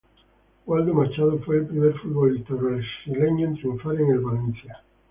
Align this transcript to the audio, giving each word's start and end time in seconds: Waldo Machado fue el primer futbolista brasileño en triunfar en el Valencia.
Waldo 0.65 0.95
Machado 0.95 1.37
fue 1.45 1.57
el 1.57 1.67
primer 1.67 1.93
futbolista 1.99 2.55
brasileño 2.55 3.49
en 3.49 3.55
triunfar 3.57 4.01
en 4.01 4.09
el 4.09 4.19
Valencia. 4.19 4.81